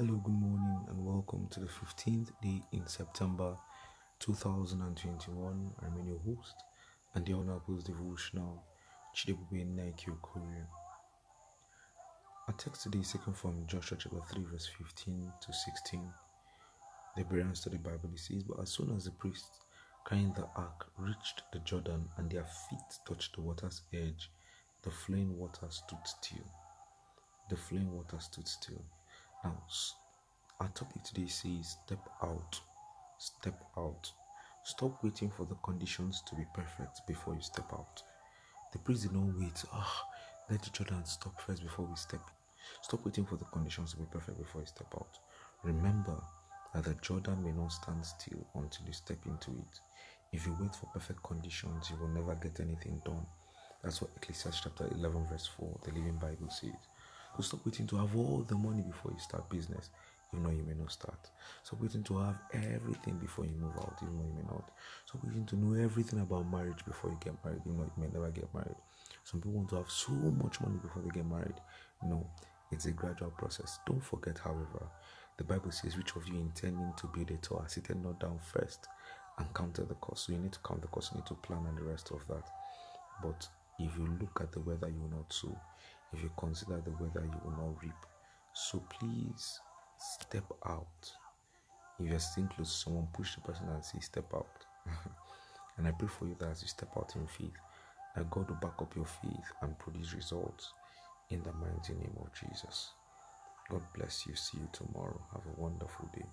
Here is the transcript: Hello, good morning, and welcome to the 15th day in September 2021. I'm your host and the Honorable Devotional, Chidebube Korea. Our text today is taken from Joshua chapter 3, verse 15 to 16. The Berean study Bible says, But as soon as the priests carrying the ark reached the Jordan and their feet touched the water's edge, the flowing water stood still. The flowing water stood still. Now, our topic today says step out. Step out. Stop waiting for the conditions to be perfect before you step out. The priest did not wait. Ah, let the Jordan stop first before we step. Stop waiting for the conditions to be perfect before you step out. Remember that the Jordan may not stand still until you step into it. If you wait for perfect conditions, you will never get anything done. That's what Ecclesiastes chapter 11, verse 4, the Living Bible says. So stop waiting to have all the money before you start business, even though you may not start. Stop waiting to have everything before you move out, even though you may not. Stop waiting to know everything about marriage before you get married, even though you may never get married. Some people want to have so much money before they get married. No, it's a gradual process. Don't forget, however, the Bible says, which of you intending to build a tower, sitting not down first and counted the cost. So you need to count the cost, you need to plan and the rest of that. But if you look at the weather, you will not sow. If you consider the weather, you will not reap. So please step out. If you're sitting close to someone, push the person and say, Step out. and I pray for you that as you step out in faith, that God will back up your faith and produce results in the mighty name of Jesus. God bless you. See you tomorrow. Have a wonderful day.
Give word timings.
Hello, 0.00 0.16
good 0.24 0.32
morning, 0.32 0.80
and 0.88 1.04
welcome 1.04 1.46
to 1.50 1.60
the 1.60 1.66
15th 1.66 2.30
day 2.40 2.62
in 2.72 2.86
September 2.86 3.54
2021. 4.20 5.72
I'm 5.82 6.06
your 6.06 6.18
host 6.20 6.54
and 7.14 7.26
the 7.26 7.34
Honorable 7.34 7.76
Devotional, 7.84 8.64
Chidebube 9.14 10.22
Korea. 10.22 10.66
Our 12.48 12.54
text 12.56 12.84
today 12.84 13.00
is 13.00 13.12
taken 13.12 13.34
from 13.34 13.66
Joshua 13.66 13.98
chapter 14.00 14.22
3, 14.32 14.44
verse 14.50 14.70
15 14.78 15.32
to 15.38 15.52
16. 15.52 16.00
The 17.18 17.24
Berean 17.24 17.54
study 17.54 17.76
Bible 17.76 18.12
says, 18.14 18.42
But 18.42 18.60
as 18.60 18.70
soon 18.70 18.96
as 18.96 19.04
the 19.04 19.10
priests 19.10 19.60
carrying 20.08 20.32
the 20.32 20.48
ark 20.56 20.86
reached 20.96 21.42
the 21.52 21.58
Jordan 21.58 22.08
and 22.16 22.30
their 22.30 22.46
feet 22.46 22.98
touched 23.06 23.34
the 23.34 23.42
water's 23.42 23.82
edge, 23.92 24.30
the 24.80 24.90
flowing 24.90 25.36
water 25.36 25.66
stood 25.68 26.06
still. 26.06 26.50
The 27.50 27.56
flowing 27.56 27.92
water 27.92 28.18
stood 28.18 28.48
still. 28.48 28.82
Now, 29.42 29.56
our 30.60 30.68
topic 30.68 31.02
today 31.02 31.26
says 31.26 31.76
step 31.84 32.06
out. 32.22 32.60
Step 33.18 33.64
out. 33.76 34.12
Stop 34.64 35.02
waiting 35.02 35.30
for 35.30 35.46
the 35.46 35.54
conditions 35.56 36.22
to 36.28 36.34
be 36.34 36.44
perfect 36.54 37.00
before 37.06 37.34
you 37.34 37.40
step 37.40 37.72
out. 37.72 38.02
The 38.72 38.78
priest 38.78 39.02
did 39.02 39.12
not 39.12 39.34
wait. 39.38 39.64
Ah, 39.72 40.04
let 40.50 40.62
the 40.62 40.70
Jordan 40.70 41.04
stop 41.06 41.40
first 41.40 41.62
before 41.62 41.86
we 41.86 41.96
step. 41.96 42.20
Stop 42.82 43.04
waiting 43.06 43.24
for 43.24 43.36
the 43.36 43.46
conditions 43.46 43.92
to 43.92 43.96
be 43.96 44.04
perfect 44.12 44.38
before 44.38 44.60
you 44.60 44.66
step 44.66 44.92
out. 44.94 45.18
Remember 45.62 46.20
that 46.74 46.84
the 46.84 46.94
Jordan 47.00 47.42
may 47.42 47.52
not 47.52 47.72
stand 47.72 48.04
still 48.04 48.46
until 48.54 48.86
you 48.86 48.92
step 48.92 49.18
into 49.26 49.50
it. 49.52 49.80
If 50.32 50.46
you 50.46 50.56
wait 50.60 50.74
for 50.74 50.86
perfect 50.86 51.22
conditions, 51.22 51.90
you 51.90 51.96
will 51.96 52.08
never 52.08 52.34
get 52.34 52.60
anything 52.60 53.00
done. 53.04 53.26
That's 53.82 54.02
what 54.02 54.10
Ecclesiastes 54.16 54.60
chapter 54.62 54.86
11, 54.94 55.26
verse 55.26 55.46
4, 55.58 55.80
the 55.84 55.92
Living 55.92 56.18
Bible 56.18 56.50
says. 56.50 56.70
So 57.36 57.42
stop 57.42 57.64
waiting 57.64 57.86
to 57.88 57.96
have 57.96 58.16
all 58.16 58.44
the 58.46 58.54
money 58.54 58.82
before 58.82 59.12
you 59.12 59.20
start 59.20 59.48
business, 59.48 59.90
even 60.32 60.44
though 60.44 60.50
you 60.50 60.62
may 60.62 60.74
not 60.74 60.92
start. 60.92 61.30
Stop 61.62 61.80
waiting 61.80 62.02
to 62.04 62.18
have 62.18 62.38
everything 62.52 63.16
before 63.18 63.44
you 63.44 63.52
move 63.52 63.76
out, 63.78 63.98
even 64.02 64.18
though 64.18 64.24
you 64.24 64.34
may 64.34 64.48
not. 64.50 64.70
Stop 65.06 65.24
waiting 65.24 65.46
to 65.46 65.56
know 65.56 65.82
everything 65.82 66.20
about 66.20 66.50
marriage 66.50 66.84
before 66.84 67.10
you 67.10 67.18
get 67.20 67.34
married, 67.44 67.62
even 67.64 67.78
though 67.78 67.84
you 67.96 68.02
may 68.02 68.08
never 68.12 68.30
get 68.30 68.52
married. 68.54 68.76
Some 69.24 69.40
people 69.40 69.52
want 69.52 69.68
to 69.70 69.76
have 69.76 69.90
so 69.90 70.12
much 70.12 70.60
money 70.60 70.78
before 70.82 71.02
they 71.02 71.10
get 71.10 71.26
married. 71.26 71.60
No, 72.02 72.26
it's 72.70 72.86
a 72.86 72.92
gradual 72.92 73.30
process. 73.30 73.78
Don't 73.86 74.02
forget, 74.02 74.38
however, 74.38 74.86
the 75.36 75.44
Bible 75.44 75.70
says, 75.70 75.96
which 75.96 76.16
of 76.16 76.26
you 76.28 76.34
intending 76.34 76.92
to 76.96 77.06
build 77.06 77.30
a 77.30 77.36
tower, 77.36 77.64
sitting 77.66 78.02
not 78.02 78.20
down 78.20 78.38
first 78.42 78.88
and 79.38 79.54
counted 79.54 79.88
the 79.88 79.94
cost. 79.94 80.26
So 80.26 80.32
you 80.32 80.38
need 80.38 80.52
to 80.52 80.58
count 80.60 80.82
the 80.82 80.88
cost, 80.88 81.12
you 81.12 81.18
need 81.18 81.26
to 81.26 81.34
plan 81.34 81.64
and 81.66 81.78
the 81.78 81.82
rest 81.82 82.10
of 82.10 82.26
that. 82.28 82.48
But 83.22 83.48
if 83.80 83.96
you 83.96 84.06
look 84.20 84.40
at 84.40 84.52
the 84.52 84.60
weather, 84.60 84.88
you 84.88 85.00
will 85.00 85.16
not 85.18 85.32
sow. 85.32 85.56
If 86.12 86.22
you 86.22 86.30
consider 86.38 86.82
the 86.84 86.90
weather, 86.92 87.24
you 87.24 87.40
will 87.44 87.56
not 87.56 87.82
reap. 87.82 87.94
So 88.52 88.82
please 89.00 89.60
step 89.98 90.44
out. 90.66 91.12
If 91.98 92.10
you're 92.10 92.18
sitting 92.18 92.48
close 92.48 92.72
to 92.72 92.78
someone, 92.84 93.08
push 93.12 93.34
the 93.34 93.40
person 93.42 93.68
and 93.68 93.84
say, 93.84 94.00
Step 94.00 94.32
out. 94.34 94.64
and 95.78 95.86
I 95.86 95.92
pray 95.92 96.08
for 96.08 96.26
you 96.26 96.36
that 96.40 96.50
as 96.50 96.62
you 96.62 96.68
step 96.68 96.90
out 96.96 97.14
in 97.16 97.26
faith, 97.26 97.56
that 98.16 98.30
God 98.30 98.48
will 98.48 98.56
back 98.56 98.80
up 98.80 98.94
your 98.96 99.06
faith 99.06 99.52
and 99.62 99.78
produce 99.78 100.14
results 100.14 100.72
in 101.30 101.42
the 101.42 101.52
mighty 101.52 101.94
name 101.94 102.16
of 102.20 102.28
Jesus. 102.32 102.90
God 103.70 103.82
bless 103.96 104.26
you. 104.26 104.34
See 104.34 104.58
you 104.58 104.68
tomorrow. 104.72 105.20
Have 105.32 105.42
a 105.46 105.60
wonderful 105.60 106.08
day. 106.14 106.26